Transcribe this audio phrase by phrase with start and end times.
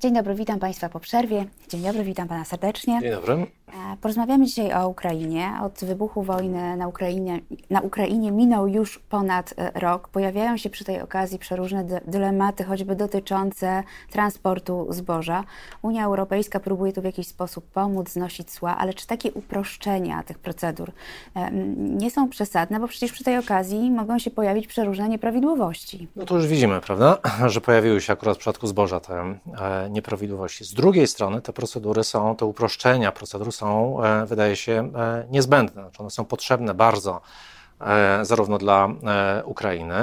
[0.00, 1.44] Dzień dobry, witam Państwa po przerwie.
[1.68, 3.00] Dzień dobry, witam Pana serdecznie.
[3.02, 3.32] Dzień dobry.
[3.34, 5.52] E, porozmawiamy dzisiaj o Ukrainie.
[5.62, 10.08] Od wybuchu wojny na Ukrainie, na Ukrainie minął już ponad e, rok.
[10.08, 15.44] Pojawiają się przy tej okazji przeróżne dylematy, choćby dotyczące transportu zboża.
[15.82, 20.38] Unia Europejska próbuje tu w jakiś sposób pomóc, znosić cła, ale czy takie uproszczenia tych
[20.38, 20.92] procedur
[21.34, 22.80] e, nie są przesadne?
[22.80, 26.08] Bo przecież przy tej okazji mogą się pojawić przeróżne nieprawidłowości.
[26.16, 29.34] No to już widzimy, prawda, że pojawiły się akurat w przypadku zboża te
[29.90, 30.64] nieprawidłowości.
[30.64, 35.82] Z drugiej strony te procedury są, te uproszczenia procedur są, e, wydaje się, e, niezbędne.
[35.82, 37.20] Znaczy one są potrzebne bardzo
[37.80, 38.88] e, zarówno dla
[39.44, 39.94] Ukrainy,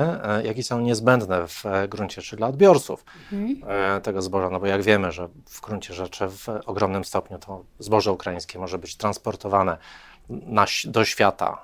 [0.44, 4.02] jak i są niezbędne w gruncie rzeczy dla odbiorców mhm.
[4.02, 8.12] tego zboża, no bo jak wiemy, że w gruncie rzeczy w ogromnym stopniu to zboże
[8.12, 9.78] ukraińskie może być transportowane
[10.30, 11.58] na, do świata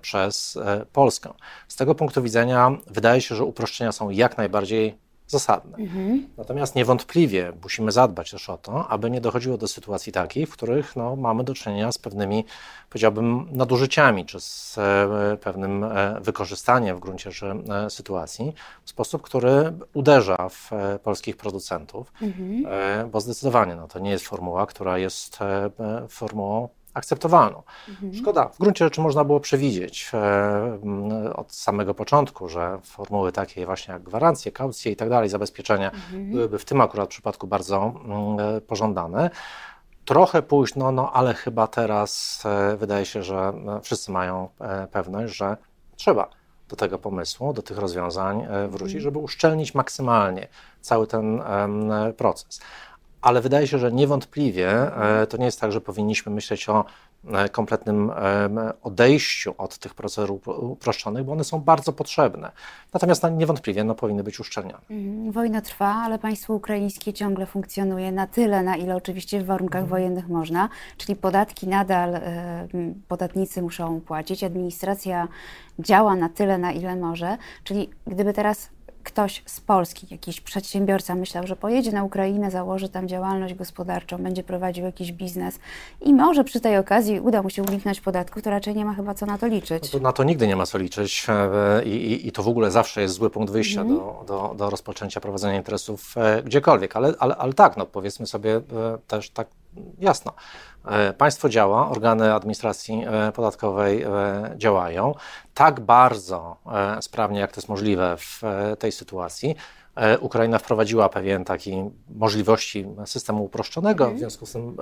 [0.00, 0.58] przez
[0.92, 1.32] Polskę.
[1.68, 4.98] Z tego punktu widzenia wydaje się, że uproszczenia są jak najbardziej
[5.30, 5.76] zasadne.
[5.78, 6.28] Mhm.
[6.36, 10.96] Natomiast niewątpliwie musimy zadbać też o to, aby nie dochodziło do sytuacji takich, w których
[10.96, 12.44] no, mamy do czynienia z pewnymi,
[12.88, 17.54] powiedziałbym, nadużyciami, czy z e, pewnym e, wykorzystaniem w gruncie rzeczy
[17.86, 18.52] e, sytuacji
[18.84, 22.66] w sposób, który uderza w e, polskich producentów, mhm.
[22.68, 25.70] E, bo zdecydowanie no, to nie jest formuła, która jest e,
[26.08, 27.62] formułą akceptowalną.
[27.88, 28.14] Mhm.
[28.14, 33.94] Szkoda, w gruncie rzeczy można było przewidzieć e, od samego początku, że formuły takie właśnie
[33.94, 36.30] jak gwarancje, kaucje i tak dalej, zabezpieczenia mhm.
[36.30, 39.30] byłyby w tym akurat przypadku bardzo mm, e, pożądane.
[40.04, 44.48] Trochę późno, no ale chyba teraz e, wydaje się, że wszyscy mają
[44.92, 45.56] pewność, że
[45.96, 46.28] trzeba
[46.68, 49.02] do tego pomysłu, do tych rozwiązań wrócić, mhm.
[49.02, 50.48] żeby uszczelnić maksymalnie
[50.80, 51.42] cały ten
[52.16, 52.60] proces
[53.22, 56.84] ale wydaje się, że niewątpliwie e, to nie jest tak, że powinniśmy myśleć o
[57.32, 58.12] e, kompletnym
[58.82, 62.52] odejściu od tych procedur uproszczonych, bo one są bardzo potrzebne.
[62.92, 64.82] Natomiast no, niewątpliwie no, powinny być uszczelnione.
[64.90, 65.32] Mhm.
[65.32, 69.90] Wojna trwa, ale państwo ukraińskie ciągle funkcjonuje na tyle, na ile oczywiście w warunkach mhm.
[69.90, 72.68] wojennych można, czyli podatki nadal e,
[73.08, 75.28] podatnicy muszą płacić, administracja
[75.78, 78.70] działa na tyle, na ile może, czyli gdyby teraz
[79.04, 84.42] ktoś z Polski, jakiś przedsiębiorca myślał, że pojedzie na Ukrainę, założy tam działalność gospodarczą, będzie
[84.42, 85.58] prowadził jakiś biznes
[86.00, 89.14] i może przy tej okazji uda mu się uniknąć podatków, to raczej nie ma chyba
[89.14, 89.82] co na to liczyć.
[89.82, 92.48] No to na to nigdy nie ma co liczyć e, i, i, i to w
[92.48, 93.94] ogóle zawsze jest zły punkt wyjścia mm.
[93.96, 98.56] do, do, do, rozpoczęcia prowadzenia interesów e, gdziekolwiek, ale, ale, ale tak, no powiedzmy sobie
[98.56, 98.62] e,
[99.06, 99.48] też tak
[99.98, 100.32] jasno.
[101.18, 103.04] Państwo działa, organy administracji
[103.34, 104.06] podatkowej
[104.56, 105.14] działają
[105.54, 106.56] tak bardzo
[107.00, 108.42] sprawnie, jak to jest możliwe w
[108.78, 109.56] tej sytuacji.
[110.20, 114.16] Ukraina wprowadziła pewien taki możliwości systemu uproszczonego, mhm.
[114.16, 114.76] w związku z tym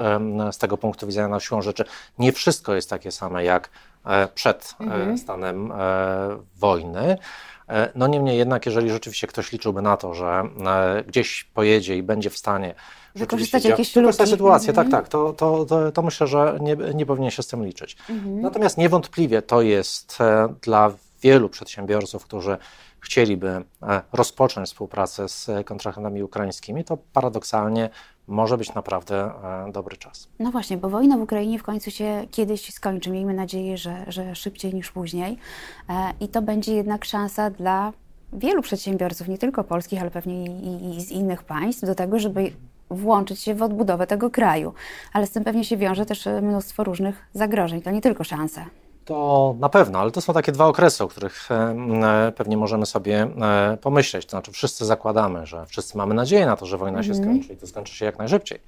[0.53, 1.85] z tego punktu widzenia na siłą rzeczy
[2.19, 3.71] nie wszystko jest takie same jak
[4.35, 5.19] przed mhm.
[5.19, 5.73] stanem
[6.57, 7.19] wojny.
[7.95, 10.43] No niemniej jednak, jeżeli rzeczywiście ktoś liczyłby na to, że
[11.07, 12.75] gdzieś pojedzie i będzie w stanie
[13.15, 14.27] wykorzystać jakieś luki.
[14.27, 17.65] sytuację, tak, tak, to, to, to, to, myślę, że nie, nie powinien się z tym
[17.65, 17.97] liczyć.
[18.11, 18.41] Mhm.
[18.41, 20.93] Natomiast niewątpliwie to jest e, dla
[21.23, 22.57] wielu przedsiębiorców, którzy
[23.01, 23.49] chcieliby
[23.83, 27.91] e, rozpocząć współpracę z kontrahentami ukraińskimi, to paradoksalnie
[28.27, 29.17] może być naprawdę
[29.69, 30.29] e, dobry czas.
[30.39, 33.11] No właśnie, bo wojna w Ukrainie w końcu się kiedyś skończy.
[33.11, 35.39] Miejmy nadzieję, że, że szybciej niż później.
[36.21, 37.93] I to będzie jednak szansa dla
[38.33, 42.53] wielu przedsiębiorców, nie tylko polskich, ale pewnie i, i z innych państw, do tego, żeby
[42.91, 44.75] włączyć się w odbudowę tego kraju.
[45.13, 47.83] Ale z tym pewnie się wiąże też mnóstwo różnych zagrożeń.
[47.83, 48.65] To nie tylko szanse.
[49.09, 53.23] To na pewno, ale to są takie dwa okresy, o których e, pewnie możemy sobie
[53.23, 54.27] e, pomyśleć.
[54.27, 57.29] To znaczy, wszyscy zakładamy, że wszyscy mamy nadzieję na to, że wojna się mhm.
[57.29, 58.61] skończy i to skończy się jak najszybciej.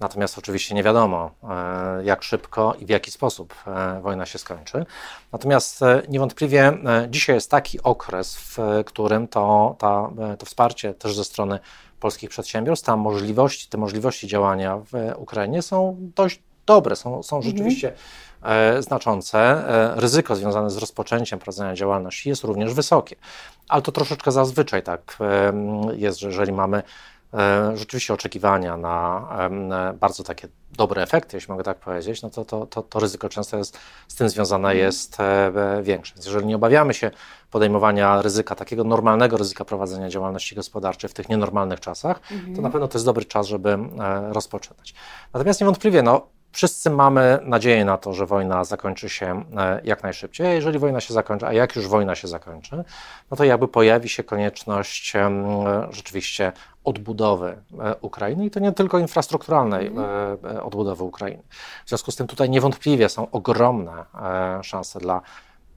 [0.00, 3.54] Natomiast oczywiście nie wiadomo, e, jak szybko i w jaki sposób
[4.02, 4.86] wojna się skończy.
[5.32, 6.72] Natomiast niewątpliwie
[7.08, 11.58] dzisiaj jest taki okres, w którym to, ta, to wsparcie też ze strony
[12.00, 17.56] polskich przedsiębiorstw, tam możliwości, te możliwości działania w Ukrainie są dość dobre, są, są mhm.
[17.56, 17.92] rzeczywiście
[18.42, 19.38] e, znaczące.
[19.38, 23.16] E, ryzyko związane z rozpoczęciem prowadzenia działalności jest również wysokie,
[23.68, 25.52] ale to troszeczkę zazwyczaj tak e,
[25.96, 26.82] jest, że jeżeli mamy
[27.74, 29.28] rzeczywiście oczekiwania na
[30.00, 33.56] bardzo takie dobre efekty, jeśli mogę tak powiedzieć, no to, to, to, to ryzyko często
[33.56, 33.78] jest
[34.08, 34.78] z tym związane mhm.
[34.78, 35.16] jest
[35.82, 36.14] większe.
[36.14, 37.10] Więc jeżeli nie obawiamy się
[37.50, 42.62] podejmowania ryzyka, takiego normalnego ryzyka prowadzenia działalności gospodarczej w tych nienormalnych czasach, to mhm.
[42.62, 43.78] na pewno to jest dobry czas, żeby
[44.30, 44.94] rozpoczynać.
[45.34, 50.46] Natomiast niewątpliwie, no, Wszyscy mamy nadzieję na to, że wojna zakończy się e, jak najszybciej.
[50.46, 52.84] A jeżeli wojna się zakończy, a jak już wojna się zakończy,
[53.30, 55.12] no to jakby pojawi się konieczność
[55.90, 56.52] rzeczywiście
[56.84, 60.60] odbudowy e, Ukrainy i to nie tylko infrastrukturalnej mhm.
[60.62, 61.42] odbudowy Ukrainy.
[61.86, 64.04] W związku z tym tutaj niewątpliwie są ogromne
[64.62, 65.22] szanse dla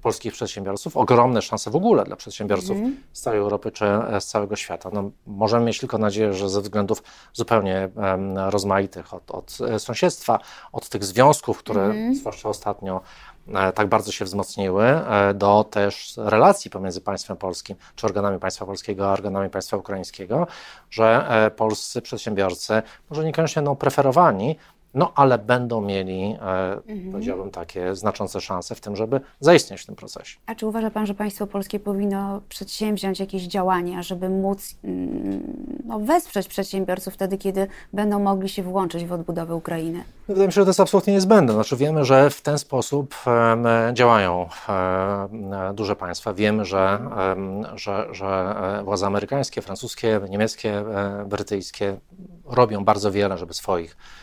[0.01, 2.77] polskich przedsiębiorców, ogromne szanse w ogóle dla przedsiębiorców
[3.13, 3.85] z całej Europy czy
[4.19, 4.89] z całego świata.
[4.93, 7.03] No, możemy mieć tylko nadzieję, że ze względów
[7.33, 10.39] zupełnie um, rozmaitych, od, od, sąsiedztwa,
[10.71, 12.15] od tych związków, które mm.
[12.15, 13.01] zwłaszcza ostatnio
[13.47, 18.65] E, tak bardzo się wzmocniły, e, do też relacji pomiędzy państwem polskim, czy organami państwa
[18.65, 20.47] polskiego, a organami państwa ukraińskiego,
[20.89, 24.55] że e, polscy przedsiębiorcy, może niekoniecznie będą preferowani,
[24.93, 27.11] no ale będą mieli, e, mhm.
[27.11, 30.39] powiedziałbym, takie znaczące szanse w tym, żeby zaistnieć w tym procesie.
[30.45, 35.99] A czy uważa Pan, że państwo polskie powinno przedsięwziąć jakieś działania, żeby móc mm, no,
[35.99, 40.03] wesprzeć przedsiębiorców wtedy, kiedy będą mogli się włączyć w odbudowę Ukrainy?
[40.27, 41.53] Wydaje mi się, że to jest absolutnie niezbędne.
[41.53, 46.33] Znaczy wiemy, że w ten sposób e, działają e, duże państwa.
[46.33, 51.97] Wiemy, że, e, że, że władze amerykańskie, francuskie, niemieckie, e, brytyjskie
[52.45, 54.20] robią bardzo wiele, żeby swoich E,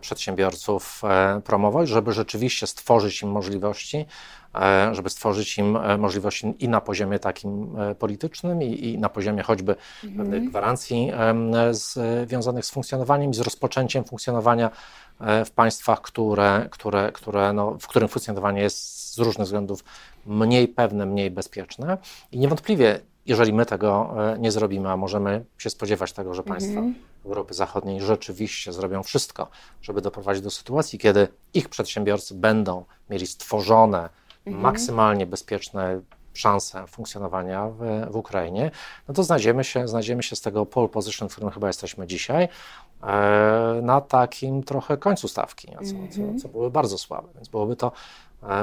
[0.00, 4.06] przedsiębiorców e, promować, żeby rzeczywiście stworzyć im możliwości,
[4.54, 9.76] e, żeby stworzyć im możliwości i na poziomie takim politycznym, i, i na poziomie choćby
[10.04, 10.16] mhm.
[10.16, 11.12] pewnych gwarancji
[12.24, 14.70] związanych z funkcjonowaniem i z rozpoczęciem funkcjonowania
[15.20, 19.84] w państwach, które, które, które, no, w którym funkcjonowanie jest z różnych względów
[20.26, 21.98] mniej pewne, mniej bezpieczne.
[22.32, 26.94] I niewątpliwie, jeżeli my tego nie zrobimy, a możemy się spodziewać tego, że państwa mhm
[27.28, 29.48] Europy Zachodniej rzeczywiście zrobią wszystko,
[29.82, 34.08] żeby doprowadzić do sytuacji, kiedy ich przedsiębiorcy będą mieli stworzone
[34.46, 34.62] mhm.
[34.62, 36.00] maksymalnie bezpieczne
[36.34, 38.70] szanse funkcjonowania w, w, Ukrainie,
[39.08, 42.48] no to znajdziemy się, znajdziemy się z tego pole position, w którym chyba jesteśmy dzisiaj,
[43.02, 46.38] e, na takim trochę końcu stawki, co, co, mhm.
[46.38, 47.28] co byłoby bardzo słabe.
[47.34, 47.92] Więc byłoby to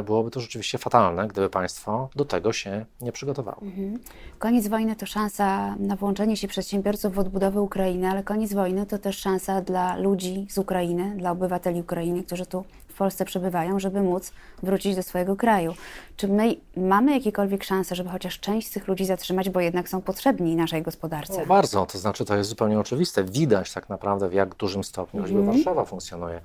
[0.05, 3.61] byłoby to rzeczywiście fatalne, gdyby państwo do tego się nie przygotowało.
[3.61, 3.99] Mhm.
[4.39, 8.97] Koniec wojny to szansa na włączenie się przedsiębiorców w odbudowę Ukrainy, ale koniec wojny to
[8.97, 14.01] też szansa dla ludzi z Ukrainy, dla obywateli Ukrainy, którzy tu w Polsce przebywają, żeby
[14.01, 14.31] móc
[14.63, 15.73] wrócić do swojego kraju.
[16.17, 20.01] Czy my mamy jakiekolwiek szanse, żeby chociaż część z tych ludzi zatrzymać, bo jednak są
[20.01, 21.39] potrzebni naszej gospodarce?
[21.39, 23.23] No, bardzo, to znaczy to jest zupełnie oczywiste.
[23.23, 25.55] Widać tak naprawdę w jak dużym stopniu, choćby mhm.
[25.57, 26.41] Warszawa funkcjonuje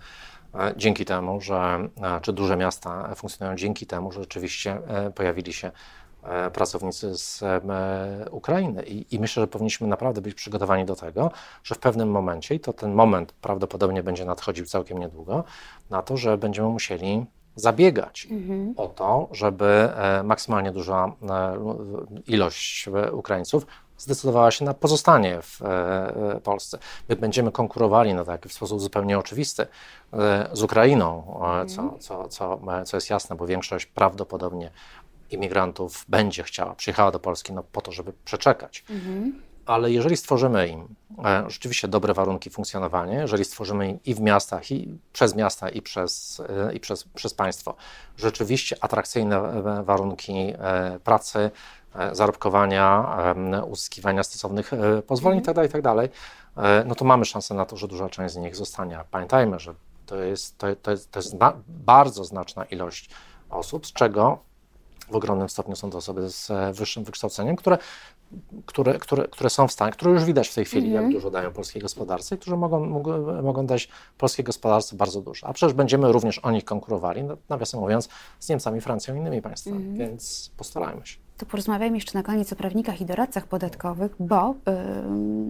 [0.76, 1.88] dzięki temu, że,
[2.22, 5.70] czy duże miasta funkcjonują dzięki temu, że rzeczywiście e, pojawili się
[6.22, 7.60] e, pracownicy z e,
[8.30, 8.82] Ukrainy.
[8.82, 11.30] I, I, myślę, że powinniśmy naprawdę być przygotowani do tego,
[11.64, 15.44] że w pewnym momencie, i to ten moment prawdopodobnie będzie nadchodził całkiem niedługo,
[15.90, 17.26] na to, że będziemy musieli
[17.56, 18.74] zabiegać mhm.
[18.76, 19.88] o to, żeby
[20.24, 21.12] maksymalnie duża
[22.26, 23.66] ilość Ukraińców
[24.00, 25.66] zdecydowała się na pozostanie w e,
[26.36, 26.78] e, Polsce.
[27.08, 29.66] My będziemy konkurowali no tak, w sposób zupełnie oczywisty
[30.12, 31.24] e, z Ukrainą,
[31.68, 32.00] co, mhm.
[32.00, 34.70] co, co, co jest jasne, bo większość prawdopodobnie
[35.30, 38.84] imigrantów będzie chciała, przyjechała do Polski no, po to, żeby przeczekać.
[38.90, 39.42] Mhm.
[39.66, 40.94] Ale jeżeli stworzymy im
[41.46, 46.42] rzeczywiście dobre warunki funkcjonowania, jeżeli stworzymy im i w miastach, i przez miasta, i przez,
[46.74, 47.74] i przez, przez państwo
[48.16, 50.52] rzeczywiście atrakcyjne warunki
[51.04, 51.50] pracy,
[52.12, 53.06] zarobkowania,
[53.68, 56.10] uzyskiwania stosownych e, pozwoleń itd., itd., tak
[56.54, 58.98] tak e, no to mamy szansę na to, że duża część z nich zostanie.
[59.10, 59.74] Pamiętajmy, że
[60.06, 63.10] to jest, to, to jest, to jest zna, bardzo znaczna ilość
[63.50, 64.38] osób, z czego
[65.10, 67.78] w ogromnym stopniu są to osoby z wyższym wykształceniem, które,
[68.66, 71.12] które, które, które są w stanie, które już widać w tej chwili, jak mhm.
[71.12, 73.88] dużo dają polskiej gospodarce i którzy mogą, mogą, mogą dać
[74.18, 75.46] polskiej gospodarce bardzo dużo.
[75.46, 78.08] A przecież będziemy również o nich konkurowali, nawiasem mówiąc,
[78.40, 79.96] z Niemcami, Francją i innymi państwami, mhm.
[79.96, 84.54] więc postarajmy się to porozmawiajmy jeszcze na koniec o prawnikach i doradcach podatkowych, bo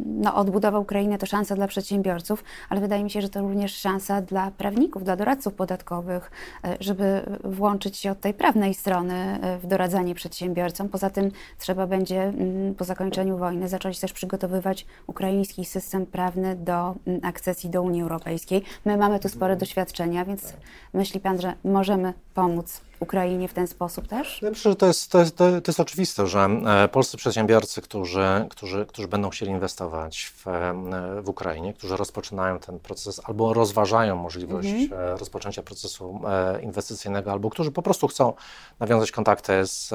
[0.06, 4.22] no, odbudowa Ukrainy to szansa dla przedsiębiorców, ale wydaje mi się, że to również szansa
[4.22, 6.30] dla prawników, dla doradców podatkowych,
[6.64, 10.88] yy, żeby włączyć się od tej prawnej strony yy, w doradzanie przedsiębiorcom.
[10.88, 12.32] Poza tym trzeba będzie
[12.78, 18.62] po zakończeniu wojny zacząć też przygotowywać ukraiński system prawny do akcesji do Unii Europejskiej.
[18.84, 20.52] My mamy tu spore doświadczenia, więc
[20.94, 24.42] myśli Pan, że możemy pomóc Ukrainie w ten sposób też?
[24.42, 28.46] Ja myślę, że to jest, to jest, to jest oczywiste, że e, polscy przedsiębiorcy, którzy,
[28.50, 34.16] którzy, którzy będą chcieli inwestować w, e, w Ukrainie, którzy rozpoczynają ten proces albo rozważają
[34.16, 35.00] możliwość mhm.
[35.00, 36.20] E, rozpoczęcia procesu
[36.62, 38.32] inwestycyjnego, albo którzy po prostu chcą
[38.80, 39.88] nawiązać kontakty z,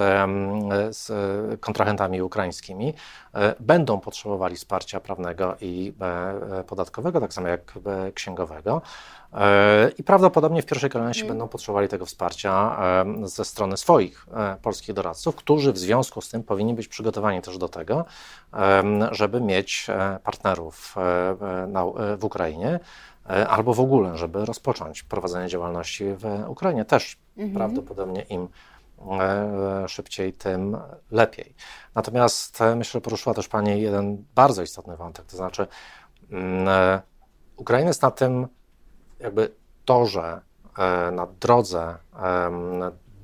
[0.89, 1.11] z
[1.59, 2.93] kontrahentami ukraińskimi,
[3.59, 5.93] będą potrzebowali wsparcia prawnego i
[6.67, 7.73] podatkowego, tak samo jak
[8.13, 8.81] księgowego.
[9.97, 11.31] I prawdopodobnie w pierwszej kolejności mm.
[11.31, 12.77] będą potrzebowali tego wsparcia
[13.23, 17.57] ze strony swoich e, polskich doradców, którzy w związku z tym powinni być przygotowani też
[17.57, 18.05] do tego,
[19.11, 22.79] żeby mieć e, partnerów e, w Ukrainie
[23.49, 26.85] albo w ogóle, żeby rozpocząć prowadzenie działalności w Ukrainie.
[26.85, 27.55] Też mhm.
[27.55, 28.47] prawdopodobnie im
[29.87, 30.77] szybciej, tym
[31.11, 31.55] lepiej.
[31.95, 35.67] Natomiast myślę, że poruszyła też Pani jeden bardzo istotny wątek, to znaczy
[36.31, 36.67] mm,
[37.57, 38.47] Ukraina jest na tym
[39.19, 39.51] jakby
[39.85, 40.41] torze,
[41.11, 41.97] na drodze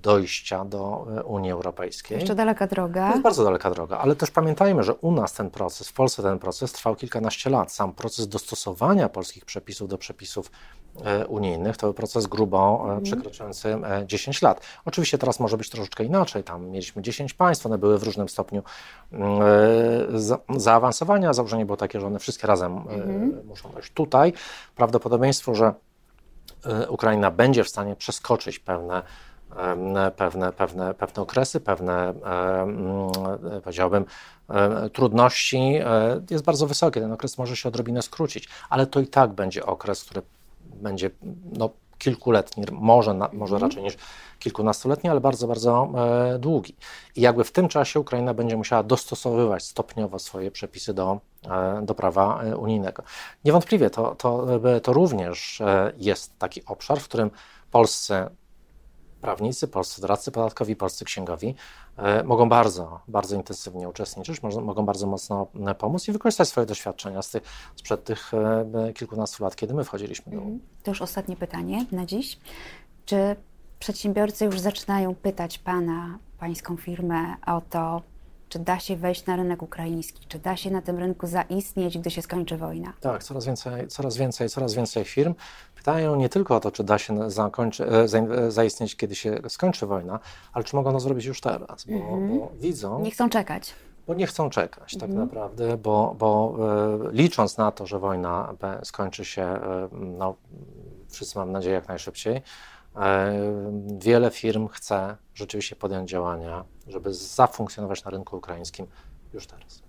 [0.01, 2.17] dojścia do e, Unii Europejskiej.
[2.17, 3.09] Jeszcze daleka To droga.
[3.09, 6.39] jest bardzo daleka droga, ale też pamiętajmy, że u nas ten proces, w Polsce ten
[6.39, 7.71] proces trwał kilkanaście lat.
[7.71, 10.51] Sam proces dostosowania polskich przepisów do przepisów
[11.05, 14.61] e, unijnych to był proces grubo e, przekraczający e, 10 lat.
[14.85, 16.43] Oczywiście teraz może być troszeczkę inaczej.
[16.43, 18.63] Tam mieliśmy 10 państw, one były w różnym stopniu
[19.11, 21.33] mm, e, za, zaawansowania.
[21.33, 23.91] Założenie było takie, że one wszystkie razem e, muszą dojść.
[23.93, 24.33] Tutaj
[24.75, 25.73] prawdopodobieństwo, że e,
[26.89, 29.03] Ukraina będzie w stanie przeskoczyć pewne,
[29.57, 33.07] em, pewne, pewne, pewne okresy, pewne, em,
[33.57, 34.05] e, powiedziałbym,
[34.93, 35.79] trudności
[36.29, 37.01] jest bardzo wysokie.
[37.01, 40.21] Ten okres może się odrobinę skrócić, ale to i tak będzie okres, który
[40.63, 41.09] będzie
[41.57, 41.69] no,
[42.01, 43.97] kilkuletni, może, na, może raczej niż
[44.39, 46.75] kilkunastoletni, ale bardzo, bardzo e, długi.
[47.15, 51.95] I jakby w tym czasie Ukraina będzie musiała dostosowywać stopniowo swoje przepisy do, e, do
[51.95, 53.03] prawa e, unijnego.
[53.45, 57.31] Niewątpliwie to, to, e, to również e, jest taki obszar, w którym
[57.71, 58.13] polscy
[59.21, 61.55] prawnicy, polscy doradcy podatkowi, polscy księgowi
[61.97, 67.21] e, mogą bardzo, bardzo intensywnie uczestniczyć, mogą bardzo mocno e, pomóc i wykorzystać swoje doświadczenia
[67.21, 67.43] z tych,
[67.75, 70.59] sprzed tych e, kilkunastu lat, kiedy my wchodziliśmy do Unii.
[70.83, 72.39] To już ostatnie pytanie na dziś.
[73.05, 73.35] Czy
[73.79, 78.01] przedsiębiorcy już zaczynają pytać Pana, Pańską firmę o to,
[78.51, 82.11] czy da się wejść na rynek ukraiński, czy da się na tym rynku zaistnieć, gdy
[82.11, 82.93] się skończy wojna?
[83.01, 85.35] Tak, coraz więcej, coraz więcej, coraz więcej firm
[85.75, 88.03] pytają nie tylko o to, czy da się zakończy, e,
[88.37, 90.19] e, zaistnieć, kiedy się skończy wojna,
[90.53, 93.73] ale czy mogą to zrobić już teraz, bo, bo widzą, Nie chcą czekać.
[94.07, 96.55] bo nie chcą czekać tak naprawdę, bo, bo
[97.09, 98.53] e, licząc na to, że wojna
[98.83, 100.35] skończy się, e, no,
[101.09, 102.41] wszyscy mam nadzieję jak najszybciej,
[103.99, 108.87] wiele firm chce rzeczywiście podjąć działania, żeby zafunkcjonować na rynku ukraińskim
[109.33, 109.83] już teraz.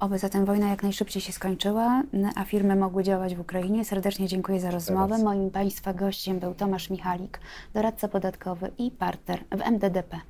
[0.00, 2.02] Oby zatem wojna jak najszybciej się skończyła,
[2.36, 3.84] a firmy mogły działać w Ukrainie.
[3.84, 5.18] Serdecznie dziękuję za rozmowę.
[5.18, 7.40] Moim Państwa gościem był Tomasz Michalik,
[7.74, 10.20] doradca podatkowy i partner w MDDP.